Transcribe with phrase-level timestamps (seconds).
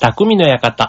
[0.00, 0.88] 匠の館。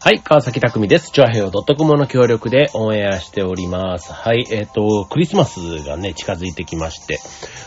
[0.00, 1.12] はい、川崎匠です。
[1.12, 4.12] チョアヘオ .com の協力でオンエアしております。
[4.12, 7.20] はい、えっ、と、クリスマスがね、近づいてきまして、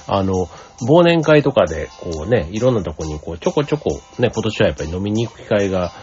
[0.07, 0.47] あの、
[0.89, 5.93] 忘年会とかで、こうね、いろんなとこにこう、ちょこちょこ、ね、今年はやっぱり飲みに行く機会が、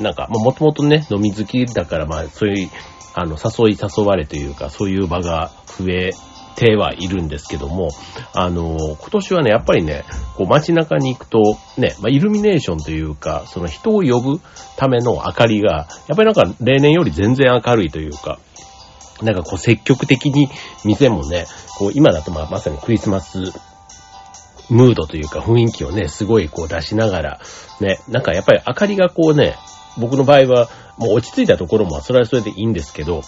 [0.00, 2.70] なんか、まあ、もともとね、飲み好きだから、まあ、そういう、
[3.12, 6.12] あの、誘い誘われというか、そういう場が増え
[6.56, 7.90] てはいるんですけども、
[8.34, 10.04] あの、今年はね、やっぱりね、
[10.36, 14.40] こう街中に行くと、ね、まあ、イルミネーションというか、その人を呼ぶ
[14.76, 18.38] ための明かりが、やっぱりなんか例年より全然明るいというか、
[19.22, 20.48] なんかこう積極的に
[20.84, 21.46] 店もね、
[21.78, 23.52] こう今だとまあまさにクリスマス
[24.70, 27.40] ムードというか雰囲気をね、すごいこう出しながら、
[27.80, 29.56] ね、なんかやっぱり明かりがこうね、
[29.98, 30.68] 僕の場合は
[30.98, 33.22] もう落ち着いたところもそれはそれでいいんですけど、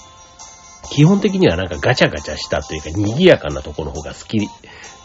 [0.86, 4.48] 基本的にはなんかガチャガチャしたというか賑やかなところの方が好き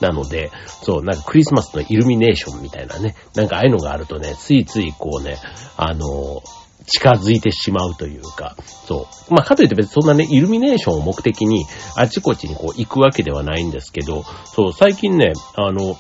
[0.02, 0.52] なので、
[0.84, 5.38] そう、なんかクリスマスのイルミネーションみたいなね、なんかああいうのがあるとね、ついついこうね、
[5.78, 6.42] あの、
[6.88, 9.34] 近づいてしまうというか、そう。
[9.34, 15.96] まあ、かといって別にそんなね、イルミネーションを目的にあちこちにこう行くわけではないんですけど、そう、最近ね、あの、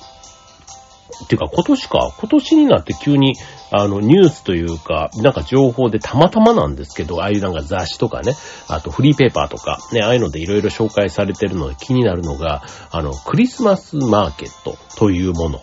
[1.27, 3.35] ていうか今年か、今年になって急に、
[3.71, 8.35] あの、ニュースというか、なんか情報でたまたまなんですけど、ああいうなんか雑誌とかね、
[8.67, 15.61] あとフリーペーパーとか、ね、ああいうのでいろいろ紹介されてるので気になるのが、あの、クリスマスマーケットというもの。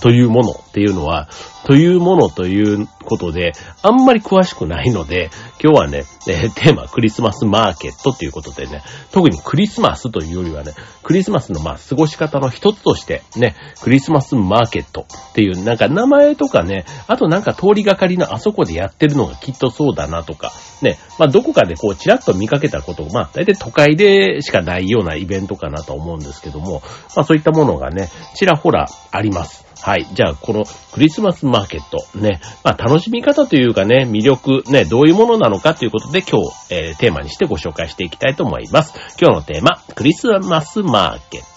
[0.00, 1.28] というものっていうのは、
[1.66, 3.52] というものということで、
[3.82, 5.30] あんまり詳しくないので、
[5.60, 10.72] 今日はね、えーテーマクリスマスマーケットということでね、特にクリスマスというよりはね、
[11.02, 26.82] クリスマスのまあ過ごし方の一つとして、ね、クリスマスマーケットっていうなんか名前とかね、あとなんか通りがかりのあそこでやってるのがきっとそうだなとか、ね、まあどこかでこうちらっと見かけたことを、まあ大体都会でしかないようなイベントかなと思うんですけども、
[27.16, 29.65] まあそういったものがね、ちらほらあります。
[29.80, 30.06] はい。
[30.12, 32.40] じゃあ、このクリスマスマーケット、ね。
[32.64, 38.94] まあ、楽しみ方というかね、魅力、ね、どういうものなのかということで、今日、えーテーマにしてご紹介していきたいと思います。
[39.20, 41.55] 今日のテーマ、クリスマスマーケット。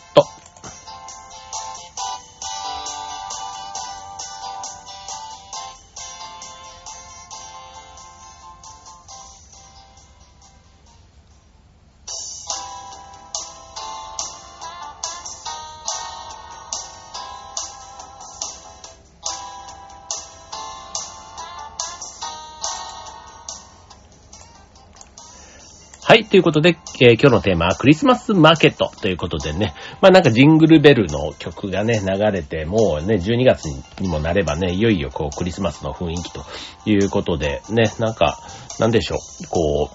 [26.09, 26.25] はい。
[26.25, 29.75] ということで、えー今日のテーマはクリスマスマーケットということでね。
[30.01, 33.65] まあなんかジングルベルの曲がね、流れて、もうね、12月
[34.01, 36.43] にもなればね、いよいよこうクリスマスの雰囲気と
[36.87, 38.39] いうことで、ね、なんか、
[38.79, 39.91] なんでしょう、こ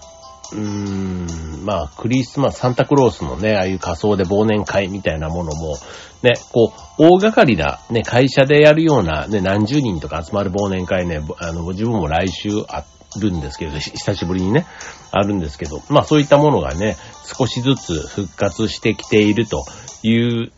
[0.52, 5.76] う、うーん、まあ、クリスマス、サンタクロースのね、ああいう仮装で忘年会みたいなものも、
[6.22, 12.84] ね、こう、大掛かりな、ね、会社でやるような、ね、何十人とか集まる忘年会ね、あの、自分も来週あっ
[13.18, 14.66] るんですけど、久しぶりにね、
[15.10, 19.64] あるんですけど、まあそういったものがね、少しずつ復活してきていると
[20.02, 20.52] いう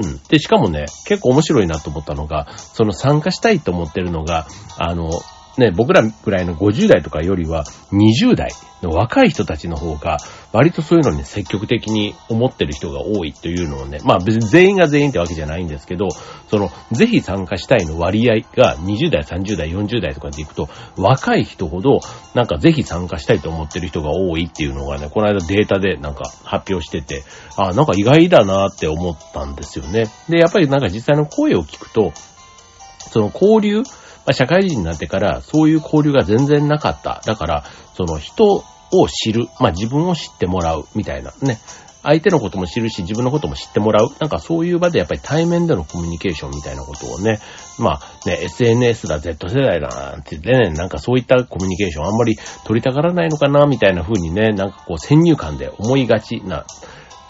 [0.00, 0.20] うん。
[0.28, 4.46] で、しかもね、結構面白いなと思ったのが、その参加したいと思ってるのが、
[4.78, 5.10] あの、
[5.60, 8.50] ね、僕らぐらいの50代とかよりは、20代
[8.82, 10.16] の若い人たちの方が、
[10.52, 16.08] 割とそういうのに積極的に思ってる人が多いというのをね、まあ別に全員が全員ってわけじゃないんですけど、
[16.48, 22.00] その、ぜひ参加したいの割合が20代、30代、40代とかでいくと、若い人ほど、
[22.34, 27.22] なんかぜひ参加したいと思ってる人が多いっていうのがね、この間データでなんか発表してて、
[27.56, 30.04] あ、なんか意外だなって思ったんですよね。
[30.30, 32.12] で、やっぱりなんか実際の声を聞くと、
[33.10, 33.82] その交流、
[34.26, 37.20] まあ、社会人になってからそういう交流が全然なかった。
[37.26, 37.64] だから、
[37.94, 41.58] その人を知る、まあ、自分を知ってもらうみたいなね。
[42.02, 44.08] 相手のことも知るし、自分のことも知ってもらう。
[44.20, 47.40] なんかそういう場でやっぱり対面でのコミュニケーションみたいなことをね、
[47.78, 56.64] まあね、SNS だ、Z 世代だなんて言ってね、なんかそういったコミュニケーションあんまり取りたがらないのかな、みたいな風にね、なんかこう先入観で思いがちな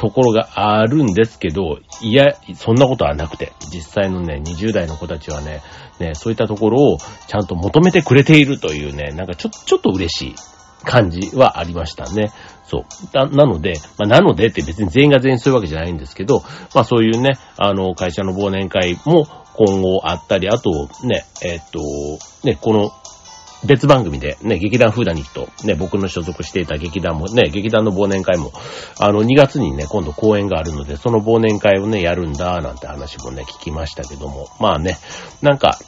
[0.00, 5.60] ところがあるんですけど、いや、そんなことはなくて、実際のね、20代の子たちはね、
[5.98, 6.98] ね、そういったところを
[7.28, 10.34] ちゃんと求めてくれているというね、なんかちょ、ちょっと嬉しい
[10.84, 12.32] 感じはありましたね。
[12.64, 12.84] そう。
[13.12, 16.40] な、なので、まあ、なのでって別に全員が全員そういうわけじゃないんですけど、
[16.74, 21.80] まあそういうね、あの、会社の忘年会も今後あったり、あとね、えっと、
[22.42, 22.90] ね、この、
[23.64, 28.52] 別番組でね、劇団フーダニット、ね、僕の所属していた劇団もね、劇団の忘年会も、
[28.98, 34.98] あの、2月にね、今度公演があるので、その忘年会をね、やるんだ、なんて話もね、聞きましたけども、まあね、
[35.42, 35.78] なんか、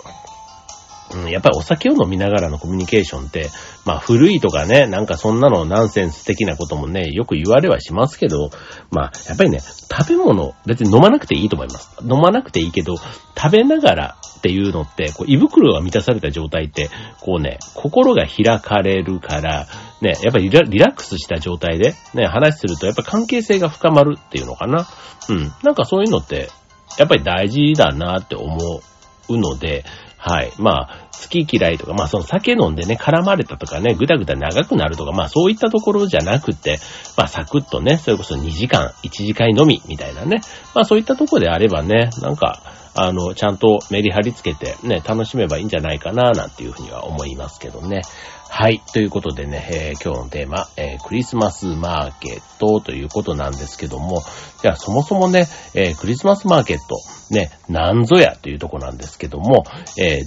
[1.15, 3.51] うん、やっぱりお酒を飲みながらのコミュニケーションって、
[3.85, 8.51] まあ古いとかね、なんかそんなのナンセンス的なこともね、よく言われはしますけど、
[8.91, 11.91] まあやっぱりね、食べ物、別に飲まなくていいと思います。
[12.03, 19.67] 飲まなくていいけど、食べながらっていうのって、こう胃袋が満たされた状態って、こうね、心が開かれるから、
[20.01, 24.89] ね、やっぱりリラックスした状態で、ね、話すると、やっぱ関係性が深まるっていうのかな。
[25.29, 25.53] うん。
[25.63, 26.49] なんかそういうのって、
[26.99, 28.83] やっぱり大事だなって思
[29.29, 29.85] うので、
[30.25, 30.53] はい。
[30.57, 36.79] まあ、好き嫌いとか、まあその酒飲んでね、絡まれたとかね、ぐだぐだ長くなるとか、まあそういったところじゃなくて、
[37.17, 40.41] まあサクッとね、それこそ2時間、1時間のみ、みたいなね。
[40.77, 42.61] まあそういったところであればね、なんか、
[42.95, 48.03] あの、ちゃんとメリハリつけてね、楽しめばいいんじゃないかな、なんていうふうには思いますけどね。
[48.49, 48.83] はい。
[48.93, 54.23] ということでね、えー、今日のテーマ、えー、クリスマスマーケットということなんですけども、
[54.61, 56.99] じゃあそもそもね、えー、クリスマスマーケット、
[57.35, 59.65] ね、なんぞやというとこなんですけども、
[59.99, 60.21] え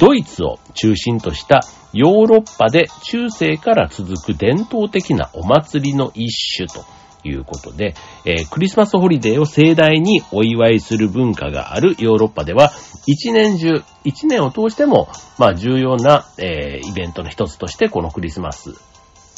[0.00, 1.60] ドイツを中心とした
[1.92, 6.84] ヨーロッパで中世から続く伝統的なお祭りの一種と
[7.24, 12.72] いうことで、えー、クリスマスホリデーを盛大にお祝いする文化があるヨーロッパでは、
[13.06, 15.08] 一年中、一年を通しても、
[15.38, 18.74] まあ重要な、えー、イベントの一つとして、このクリスマス。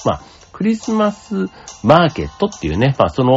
[0.04, 0.22] まあ、
[0.52, 1.46] クリスマス
[1.82, 3.36] マーケットっていうね、まあその、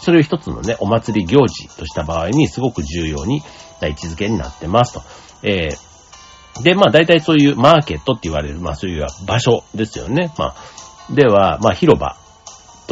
[0.00, 3.42] それを一つのね、お祭り行事とした場合にすごく重要に
[3.80, 5.02] 位置づけになってますと。
[5.44, 10.32] えー、で、まあ大体そういうマーケットって言われる、まあそういう場所ですよね。
[10.38, 12.16] まあ、では、まあ広場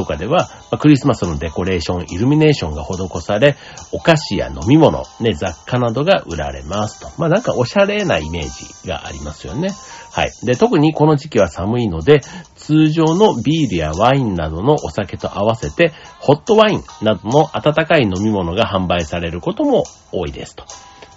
[0.01, 0.49] とかでは、
[0.79, 3.57] クリスマスのデコレーション、イルミネーションが施され、
[3.93, 7.11] お菓子や飲み物、ね、雑貨などが売られますと。
[7.19, 9.69] まあなんかおしゃれなイメージがありますよね。
[10.11, 10.33] はい。
[10.43, 12.21] で、特にこの時期は寒いので、
[12.57, 20.65] 通常のビールやワインなどのお酒と合わせて、ホットワインなどの温かい飲み物が販売されることも多いですと。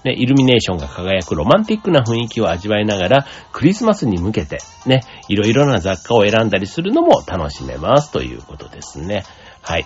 [0.04, 9.24] ね、イルミネーションが輝くロマンティックな雰囲気を味わいながら、クリスマスに向けて、ね、いろいろな雑貨を選んだりするのも楽しめますということですね。
[9.62, 9.86] はい。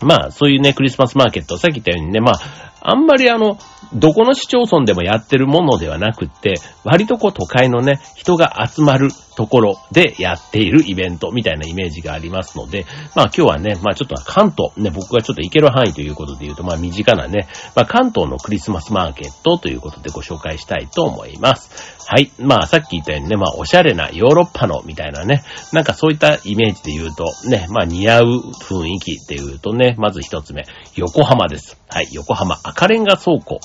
[0.00, 3.58] まあ、そういうね、クリスマスマーケット、さっき言ったようにね、まあ、あんまりあの、
[3.94, 22.02] どこの市町村でもやってるものではなくって、割とこう都会のね、人が集まるところでやっているイベントみたいなイメージがありますので、まあ今日はね、まあちょっと関東、ね、僕がちょっと行ける範囲ということで言うと、まあ身近なね、まあ関東のクリスマスマーケットということでご紹介したいと思います。
[22.06, 22.30] はい。
[22.38, 25.42] まあさっき言ったようにね、まあおしゃれなヨーロッパのみたいなね、
[25.72, 28.24] なんかそういったイメージで言うと、ね、まあ似合う
[28.60, 30.64] 雰囲気っていうとね、まず一つ目、
[30.96, 31.78] 横浜です。
[31.88, 32.08] はい。
[32.12, 33.60] 横浜赤レンガ倉庫。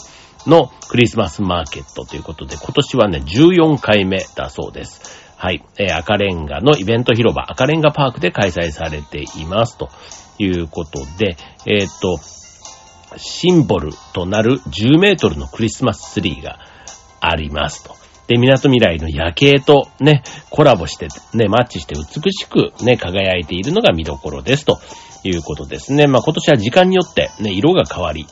[0.46, 5.02] のクリスマスマーケットということで、今年はね、14回目だそうです。
[5.36, 5.64] はい。
[5.78, 9.78] えー、赤レンガのイベント広場、赤レンガパークで開催されています。
[9.78, 9.90] と
[10.40, 12.18] いうことで、えー、っと、
[13.18, 16.60] シンボルとなる10メートルのクリスマスツリーが
[17.20, 17.96] ありますと。
[18.28, 24.80] で、港未来の夜景とね、コラボしてね、マッチして美しくね、輝いているのが見どころですと
[25.24, 26.08] いうことですね。
[26.08, 28.28] まあ今年は時間によってね、色が変わり、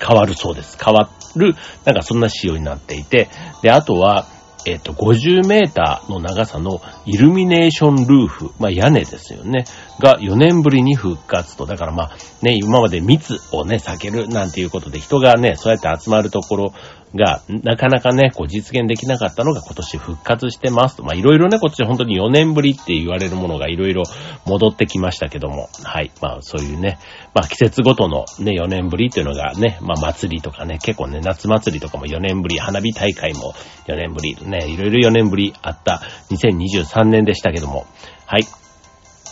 [0.00, 0.78] 変わるそうです。
[0.82, 1.54] 変わる、
[1.84, 3.28] なんかそんな仕様になっていて、
[3.62, 4.26] で、あとは、
[4.66, 9.64] えっと、50メーターの長さのイルミネーションルーフ、まあ屋根ですよね、
[10.00, 11.66] が4年ぶりに復活と。
[11.66, 16.74] だからまあね、今まで密をね、避けるなんていうことで人がね、そうやって集まるところ
[17.14, 21.04] が、なかなかね、こう実現できなかったのが今年復活してますと。
[21.04, 24.02] まあいろいろね、今年本当に4年ぶりって言われるものがいろいろ
[24.46, 26.10] 戻ってきましたけども、はい。
[26.20, 26.98] まあそういうね、
[27.34, 33.54] まあ季節ごとのね、4年ぶりっていうのがね、まあ祭りとかね、結構ね、夏祭りとかも4年ぶり、花火大会も
[33.86, 37.86] 4年ぶり、ね、いろいろ4年ぶりあった2023年でしたけども、
[38.26, 38.63] はい。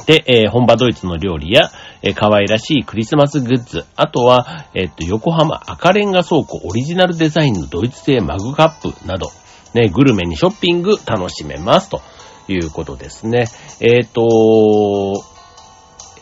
[0.07, 1.71] で、えー、本場ドイツの料理や、
[2.03, 9.31] えー、可愛らしいクリスマスグッズ、あとは、えー、っと、横浜赤レンガ倉庫オリジナルデザインのドイツ製マグカップなど、
[9.75, 12.03] ね、グルメにショッピング楽しめますと
[12.49, 13.47] いうことですね。
[13.81, 15.25] えっと、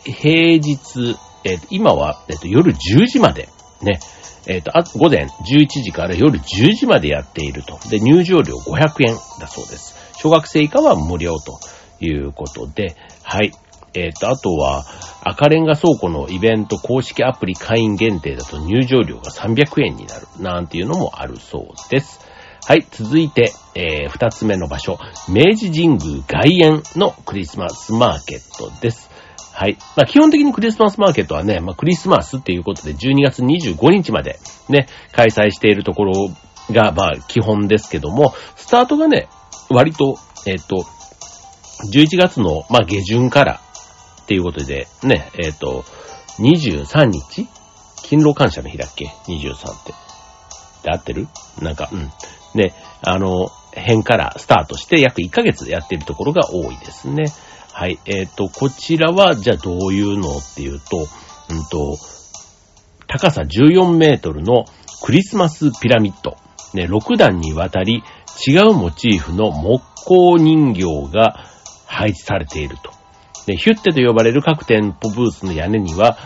[0.03, 3.49] 平日、えっと、今は、えっと、夜10時まで、
[3.81, 3.99] ね、
[4.47, 7.77] えっ、と、あ、午前11時から夜10時までやっていると。
[7.89, 9.95] で、入場料500円だそうです。
[10.17, 11.59] 小学生以下は無料と
[11.99, 13.51] いうことで、はい。
[13.93, 14.85] えっ、ー、と、あとは、
[15.23, 22.19] 赤レンガ倉庫のイベント公式アプリ会員限定だと入場料が300円になる、なんていうのもあるそうです。
[22.65, 29.09] はい、続いて、えー、二つ目の場所、明治神宮外苑のクリスマスマーケットです。
[29.53, 29.77] はい。
[29.97, 36.29] まあ、基本的にクリスマスマーケットはね、まあ、クリスマスっていうことで12月25日までね、開催しているところ
[36.71, 39.27] が、まあ、基本ですけども、スタートがね、
[39.69, 40.17] 割と、
[40.47, 40.85] えっ、と、
[41.93, 43.61] 11月の、まあ、下旬から
[44.23, 45.83] っていうことで、ね、えっ、ー、と、
[46.39, 47.47] 23日？
[47.97, 49.93] 勤労感謝の日だっけ ?23 って。
[50.83, 51.27] で合ってる？
[51.61, 52.09] なんか、うん。
[52.55, 57.25] ね、あの、辺からスタートして約1ヶ月やってるところが多いですね。
[57.71, 57.99] はい。
[58.05, 61.07] えっ、ー、と、こちらは、じゃあどういうのっていうと、
[61.49, 61.97] うんと、
[63.07, 64.65] 高さ14メートルの
[65.03, 66.37] クリスマスピラミッド。
[66.73, 68.03] ね、6段にわたり
[68.47, 71.45] 違うモチーフの木工人形が
[71.85, 73.00] 配置されていると。
[73.47, 76.17] ね、ヒュッテと呼ばれる各店舗ブースの屋根には、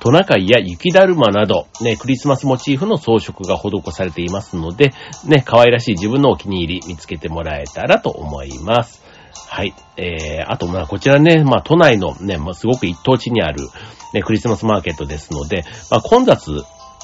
[0.00, 4.92] トナカイや雪だるまなど、ね、クリスマスモチーフの装飾が施されていますので、
[5.26, 9.02] ね、可愛らしい自分のお気に入り見つけてもらえたらと思います。
[9.48, 9.74] はい。
[9.96, 13.66] えー、あと、まあ、こちらね、まあ、都内のね、まあ、すごく一等地にある、
[14.12, 16.50] ね、クリスマスマーケットですので、まあ、混雑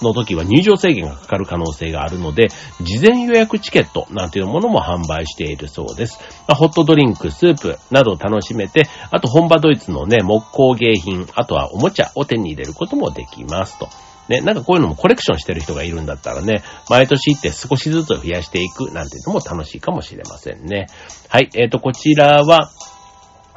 [0.02, 2.48] の時は入場制限がかかる可能性があるので、
[2.80, 6.18] 事前予約チケットなんていうものも販売しているそうです。
[6.48, 13.88] まあ、ホットドリンク、スープなどを楽しめて、あと本場ドイツのね、木工芸品、あとはおもちゃを手に入れることもできますと。
[14.28, 20.86] ね、なんかこういうのもコレクションしてる人がいるんだったらね、毎年行って少しずつ増やしていくなんていうのも楽しいかもしれませんね。
[21.28, 22.70] はい、えっ、ー、と、こちらは、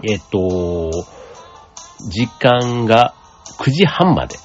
[0.02, 1.06] えっ、ー、と、
[2.10, 3.14] 時間が
[3.60, 4.36] 9時半まで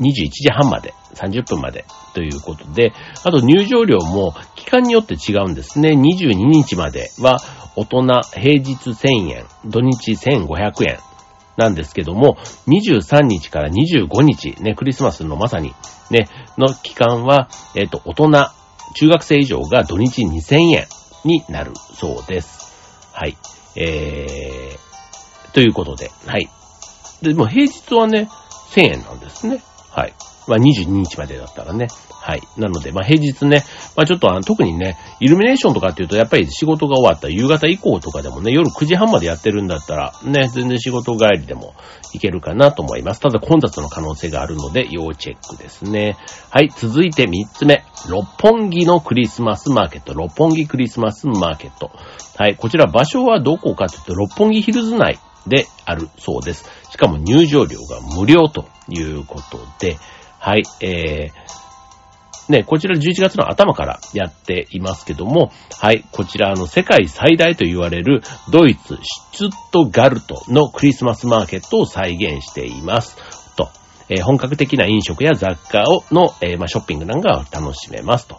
[0.00, 1.84] 21時半まで、30分まで
[2.14, 2.92] ということで、
[3.24, 5.90] あと入場料も期間によって違うんですね。
[5.90, 7.38] 22日までは
[7.76, 8.02] 大人
[8.34, 10.98] 平日1000円、土日1500円
[11.56, 12.36] なんですけども、
[12.66, 15.74] 23日から25日、ね、クリスマスのまさに、
[16.10, 18.30] ね、の期間は、えっ、ー、と、大人、
[18.94, 20.86] 中学生以上が土日2000円
[21.24, 22.74] になるそうです。
[23.12, 23.36] はい。
[23.76, 26.48] えー、ということで、はい。
[27.22, 28.28] で、も平日はね、
[28.72, 29.62] 1000円なんですね。
[29.96, 30.12] はい。
[30.46, 31.88] まあ、22日までだったらね。
[32.10, 32.42] はい。
[32.58, 33.64] なので、まあ、平日ね、
[33.96, 41.74] まあ、ちょっとあの、特にね、イルミネーションとかっていうと、やっぱり仕事が終わった夕方以降とかでもね、夜9時半までやってるんだったら、ね、全然仕事帰りでも
[42.12, 43.20] 行けるかなと思います。
[43.20, 46.18] ただ混雑の可能性があるので、要チェックですね。
[46.50, 46.68] はい。
[46.76, 47.82] 続いて3つ目。
[48.10, 50.12] 六本木のクリスマスマーケット。
[50.12, 51.90] 六本木クリスマスマーケット。
[52.36, 52.56] はい。
[52.56, 56.64] こちら場所はどこかというと、六本木ヒルズ内であるそうです。
[56.90, 59.98] しかも入場料が無料ということで、
[60.38, 65.50] はい、えー、ね、こちら11月の頭からやっていますけども、
[65.80, 68.22] はい、こちらの世界最大と言われる
[68.52, 73.16] ドイツシュツットガルトのクリスマスマーケットを再現しています。
[74.08, 78.36] えー、本格的な飲食や雑貨をの、えー、まあ、ショッピングなんかを楽しめますと。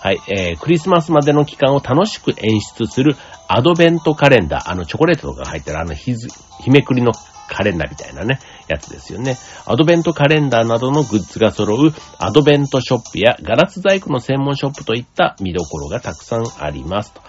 [0.00, 3.16] はい、えー、クリスマスまでの期間を楽しく演出する
[3.48, 6.28] アドベントカレンダー、あのチョコレートとかが入ってるあのひず、
[6.62, 7.12] 日めくりの
[7.50, 9.36] カレンダーみたいなね、やつですよね。
[9.66, 17.20] アドベントカレンダーなどのグッズが揃うアドベントショップやガラス細工の専門ショップといった見どころがたくさんありますと。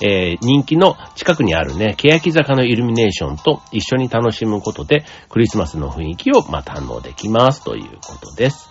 [0.00, 8.68] えー、人気の近くにあるね、欅坂のイルミネーションと一緒に楽しむことで、クリスマスの雰囲気を、ま、堪能できますということです。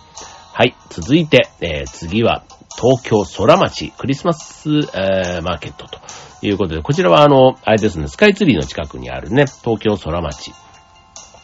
[0.52, 0.74] はい。
[0.90, 2.44] 続いて、えー、次は、
[2.80, 5.98] 東京空町クリスマス、えー、マーケットと
[6.42, 10.52] いうことで、こちらはあの、あれですね、スカイツリーの近くにあるね、東京空町。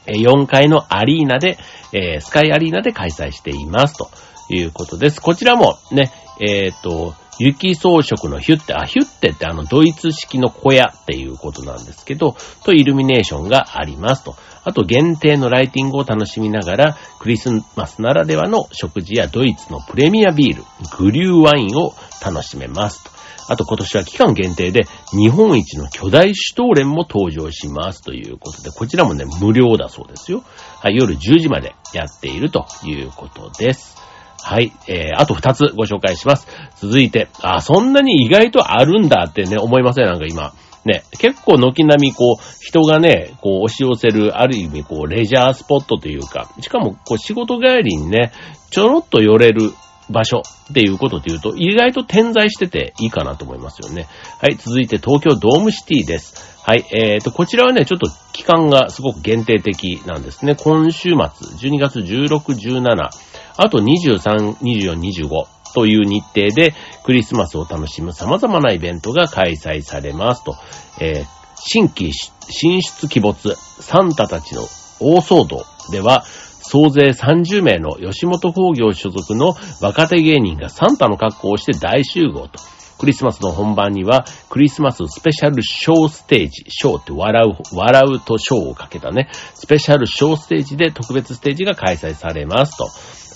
[0.06, 1.58] 4階のアリーナで、
[1.92, 4.10] えー、スカイアリーナで開催していますと
[4.50, 5.20] いうことです。
[5.20, 6.10] こちらもね、
[6.40, 14.36] えっ、ー、と、雪装飾のヒュッテ、あ、ヒュッテってあのドイツ式の小屋っていうことなんですけど、とイルミネーションがありますと。
[14.66, 20.62] あと限定のライティングを楽しみながら、クリスマスならではの食事やドイツのプレミアビール、
[20.96, 23.14] グリューワインを楽しめますと。
[23.46, 30.42] あと今年は期間限定で日本一の巨大シュトーレンも登場しますということで、こちらもね、無料だそうですよ。
[30.80, 34.03] はい、夜10時までやっているということです。
[34.46, 34.72] はい。
[34.88, 36.46] えー、あと2つご紹介します。
[36.76, 40.04] 続いて、あ、そんなに意外とあるんだってね、思いません？
[40.04, 40.52] なんか今。
[40.84, 48.32] ね、結構軒並みこう、人がね、こう押し寄せる、ある意味こう、レジャースポットというか、しかもこう仕事帰りにね、
[48.70, 49.72] ちょろっと寄れる
[50.10, 54.06] 場所っていうことで言うと、意外と点在してていいかなと思いますよね。
[54.40, 56.54] はい、続いて東京ドームシティです。
[56.62, 60.54] はい、えーと、こちらはね、ちょっと期間がすごく限定的なんですね。
[60.54, 63.10] 今週末、12月16、17、
[63.56, 65.28] あと23、24、25
[65.74, 66.72] という日程で
[67.04, 70.56] クリスマスを楽しむ様々なイベントが開催されますと。
[71.00, 74.62] えー、新規進出鬼没、サンタたちの
[75.00, 76.24] 大騒動では、
[76.66, 82.58] 総勢30名の吉本工業所属の若手芸人がサンタの格好をして大集合と。
[82.98, 92.88] クリスマスの本番には、クリスマススペシャルショーステージ、ショーって笑う、笑うとショーをかけたね、スペシャルショーステージで特別ステージが開催されますと。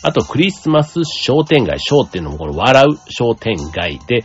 [0.09, 4.25] あと、クリスマス商店街、ショーっていうのもこの笑う商店街で、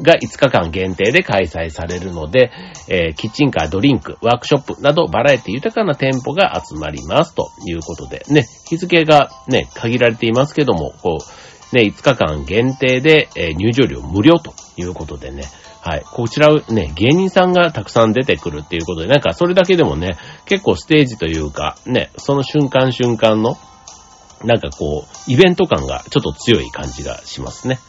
[0.00, 2.50] が5日間限定で開催されるので、
[2.88, 15.44] えー、キッチンカー、ドリンク、ワークショップなどバラエティ豊かな店舗が集まりますということで、ね、日付がね、限られていますけども、こう、ね、5日間限定で、えー、入場料無料ということでね、
[15.80, 16.04] はい。
[16.04, 23.56] こちらをね、芸人さんがたくさん出てくるっていうことで、なんかそれだけでもね、結構ステージというか、ね、その瞬間瞬間の、
[24.44, 27.80] なんかこう、イベント感がちょっと強い感じがしますね。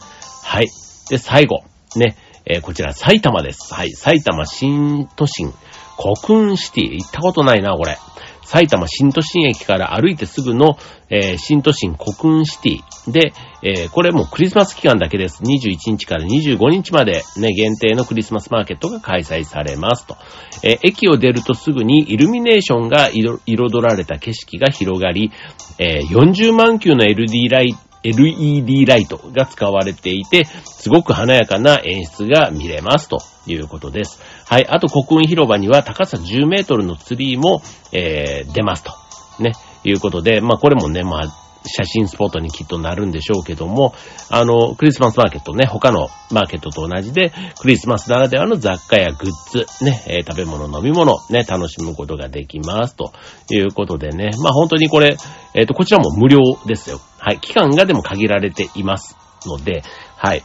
[0.42, 0.66] はい。
[1.08, 1.62] で、最後。
[1.98, 3.72] ね、えー、こちら埼玉です。
[3.72, 3.90] はい。
[3.90, 5.52] 埼玉新都心、
[5.96, 6.94] 国運シティ。
[6.94, 7.98] 行ったことないな、これ。
[8.44, 10.76] 埼玉新都心駅から歩いてすぐの、
[11.08, 13.32] えー、新都心国運シティで、
[13.62, 15.42] えー、これもクリスマス期間だけです。
[15.42, 20.16] 21日から25日までね、限定のクリスマスマーケットが開催されますと。
[20.62, 25.32] えー、駅を出るとすぐにイルミネーションが彩られた景色が広がり、
[25.78, 34.20] え、40万球の LD ライト LED ライトが使われていて、すごく華やかな演出が見れますということです。
[34.46, 34.66] はい。
[34.68, 38.92] あと、国運広場には高さ10メートルのツリーも、えー、出ますと。
[39.40, 39.52] ね。
[39.84, 43.94] いうことで、まあ、これもね、まあ、写真スポットにきっとなるんでしょうけども、
[44.30, 52.96] あの、クリスマスマーケットね、他のマーケットと同じで、クリスマスならではの雑貨やグッズ、ね、え、食べ物、飲み物、ね、楽しむことができます。
[52.96, 53.12] と
[53.50, 55.16] いうことでね、まあ本当にこれ、
[55.54, 57.00] えっ、ー、と、こちらも無料ですよ。
[57.18, 59.16] はい、期間がでも限られています
[59.46, 59.82] ので、
[60.16, 60.42] はい。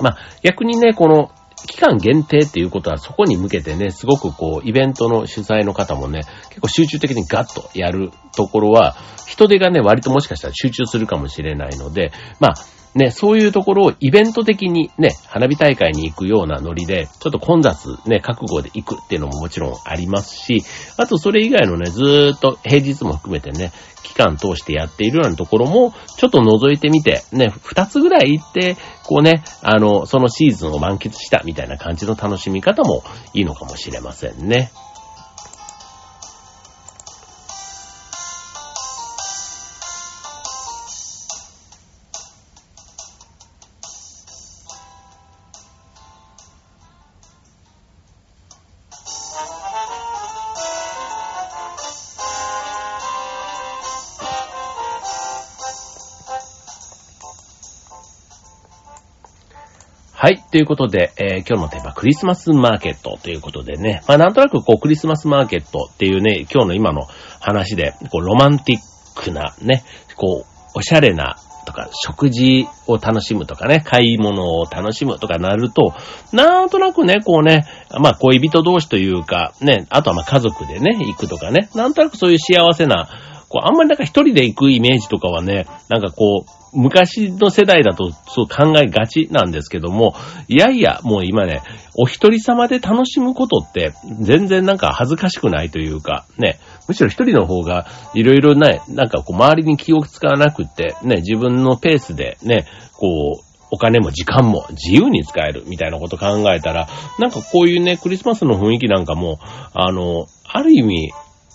[0.00, 1.30] まあ、逆にね、この、
[1.66, 12.54] 期間限定っていうことはそこに向けてね、すごくこう、イベントの主催の方もね、結構集中的にガッとやるところは、人手がね、割ともしかしたら集中するかもしれないので、まあ、
[12.94, 20.62] ね、そういうところをイベント的にね、花火大会に行くようなノリで、ちょっと混雑ね、覚悟で行くっていうのももちろんありますし、
[20.98, 23.72] あとそれ以外のね、ずーっと平日も含めてね、
[24.02, 34.70] 期間通してやっているようなところも、ちょっと覗いてみて、ね、二つぐらい行って、こうね、あの、そのシーズンを満喫したみたいな感じの楽しみ方もいいのかもしれませんね。
[60.22, 60.38] はい。
[60.52, 64.02] ということで、えー、今日のテーマ、クリスマスマーケットということでね。
[64.06, 67.08] まあ、なんとなくこう、クリスマスマーケットっていうね、今日の今の
[67.40, 68.80] 話で、こう、ロマンティッ
[69.20, 69.82] クなね、
[70.14, 75.92] こう、おしゃれなとか、食事を楽しむとかね、買い物を楽しむとかなると、
[76.32, 77.66] なんとなくね、こうね、
[78.00, 83.08] まあ恋人同士というか、ね、あとはまあ家族でね、行くとかね、なんとなくそういう幸せな、
[83.48, 90.14] こう、あんまりなんか一人で行くイメージとかはね、なんかこう、昔の世代だとそう考えがちなんですけども、
[90.48, 91.62] いやいや、もう今ね、
[91.96, 96.58] お一人様で楽しむことって全然なんか恥ずかしくないというか、ね、
[96.88, 109.38] むしろ一人の方がいろいろね、なんかこう周りに気を使わなくって、ね、自分のペースでね、こう、お金も時間も自由に使えるみたいなこと考えたら、なんかこういうね、クリスマスの雰囲気なんかも、
[109.72, 111.12] あの、ある意味、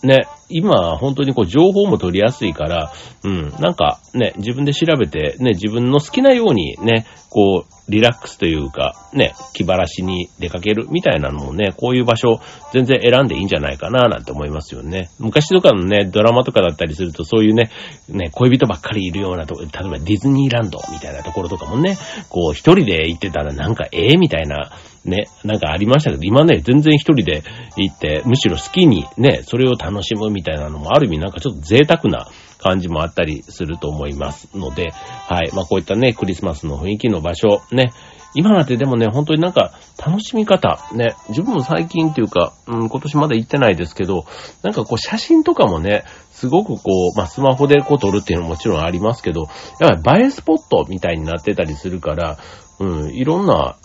[0.08, 2.93] ね、今、本当にこう、情報も取りやすいから、
[3.24, 12.39] うん、なんかね、自分で調べて、ね、自分の好きなようにね、こう、リラックスというか、ね、気晴らしに出かけるみたいなのもね、こういう場所
[12.74, 15.10] 全然選んでいいんじゃないかななんて思いますよね。
[15.20, 17.70] 昔とかのね、ドラマとかだったりするとそういうね、
[18.10, 21.98] ね、恋人ばっかりいるようなとこ、例えばディズニーランドみたいなところとかもね、
[22.30, 24.72] こう一人で行ってたらなんかええみたいな、
[25.08, 27.43] ね、なんかありましたけど、今ね、全然一人で
[27.78, 35.52] 行って、むしろ好きにね、それを楽しむみたいなのもある意味なんかちょっと贅沢な感じもあったりすると思いますので、はい。
[35.54, 37.93] まあこういったね、クリスマスの雰囲気の場所、ね、
[38.34, 44.26] 今なんてでもね、本当になんか楽しみ方、ね、自分も最近っていうか、うん、今年まだ行ってないですけど、
[44.63, 49.48] なんかこう写真とかもね、すごくこう、まあ、スマホでこう撮るっていうのももちろんありますけど、
[49.80, 52.38] やっぱり映えスポットみたいになってたりするから、
[52.80, 53.76] うん、いろんな、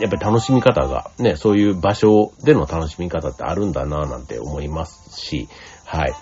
[0.00, 5.48] やっぱり楽しみ方が、ね、そういう場所での楽しみ方ってあるんだなぁなんて思いますし、
[5.84, 6.12] はい。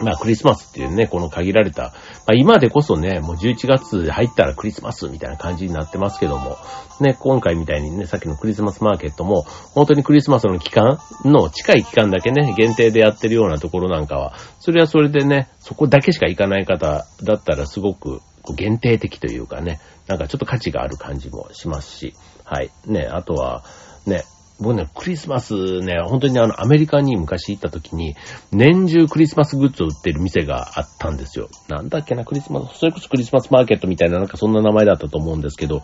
[0.00, 1.90] まあクリスマスっていうね、この限られた、ま
[2.28, 6.56] あ今でこそね、もう11月入ったらクリスマスみたいな感じになってますけども、
[7.00, 9.42] ね、今回みたいにね、さっきのクリスマスマーケットも、
[9.74, 18.20] 本当にクリスマスの期間の近い期間だけね、限定でやってるようなところなんかは、それはそれでね、そこだけしか行かない方だったらすごく
[18.54, 22.14] 限定的というかね、なんかちょっと価値がある感じもしますし、
[22.48, 22.70] はい。
[22.86, 23.62] ね、あとは、
[24.06, 24.24] ね、
[24.58, 28.16] 僕ね、クリスマスね、本当にあの、アメリカに昔行った時に、
[28.50, 31.48] 年中クリスマスグッズを売ってる店があったんですよ。
[31.68, 35.80] なんだっけな、クリスマス、それこそクリスマスマーケットみたいな、なんかそんな名前だったと思うんですけど、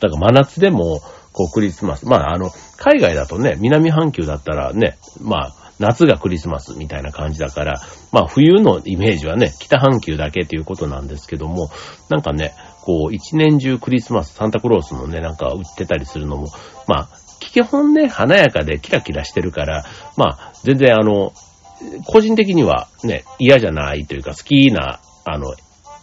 [0.00, 1.00] だから真夏でも、
[1.32, 7.80] こうクリスマス、まああの、海外だとね、南半球だったらね、まあ、夏がクリスマスみたいな感じだから、
[8.12, 11.70] まあ冬のイメージはね、北半球だけっていうことなんですけども、
[12.08, 16.48] なんかね、こう、一年中クリスマス、サンタクロースもね、なんか売ってたりするのも、
[16.86, 19.84] まあ、基本ね、華やかでキラキラしてるから、
[20.16, 21.32] まあ、全然あの、
[22.06, 25.54] 個人的にはね、嫌じゃないというか、好きな、あの、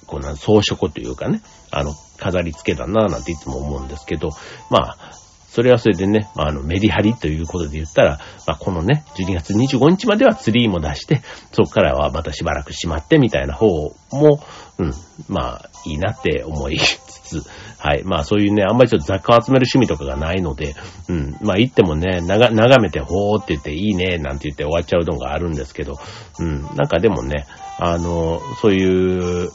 [0.06, 4.30] この装飾というかね、あの、飾り付けだなぁなんていつも思うんですけど、
[4.70, 5.12] まあ、
[5.56, 11.22] それはそれでね、まあ、あの、メリハリということで言ったら、まあ、このね、12月25日まではツリーも出して、
[11.54, 13.68] そこからはまたしばらくしまってみたいな方
[14.12, 14.44] も、
[14.80, 14.92] うん、
[15.30, 18.04] まあ、いいなって思いつつ、はい。
[18.04, 20.76] まあそういうね、あんまりちょっと雑貨を集める趣味とかがないので、
[21.08, 21.38] うん。
[21.42, 25.98] まあ行ってもね、なが眺めてほーって言っていいね、なんて言って終わっちゃうのがあるんですけど、
[26.40, 26.64] うん。
[26.76, 27.46] なんかでもね、
[27.80, 29.52] あの、そういう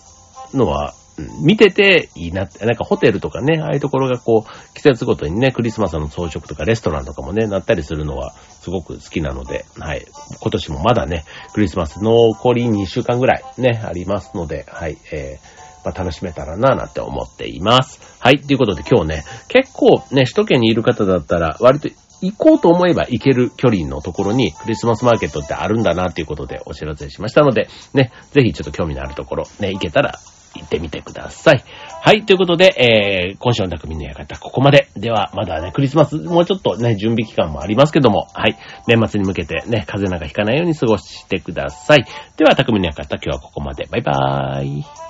[0.54, 0.94] のは、
[1.42, 10.06] 見てていいなって、なんかホテルとかね、ああいうところがこう、季節ごとにね、クリスマスの装飾とかレストランとかもね、なったりするのはすごく好きなので、はい。
[10.40, 14.98] 今年もまだね、クリスマス残り2週間ぐらいね、ありますので、はい。
[15.12, 18.00] えー、まあ、楽しめたらなぁ、なんて思っています。
[18.18, 18.38] はい。
[18.38, 21.88] ということで今日ね、結構ね、首都圏にいる方だったら、割と
[22.22, 30.18] 行こうと思えば行ける距離のところにクリスマスマーケットってあるんだなっていうことでお知らせしましたので、ね、ぜひちょっと興味のあるところ、ね、行けたら
[30.54, 31.64] 行ってみてください。
[32.02, 34.88] はい、ということで、えー、今週の匠の館、ここまで。
[34.96, 42.04] では、まだね、クリスマス、もうちょっとね、準備期間もありますけども、はい、年末に向けてね、風邪なんか引かないように過ごしてください。
[42.36, 43.86] では、匠の館、今日はここまで。
[43.90, 45.09] バイバーイ。